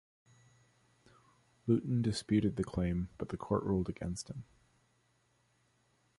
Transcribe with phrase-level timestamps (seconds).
[1.67, 4.45] Lewton disputed the claim, but the court ruled against him.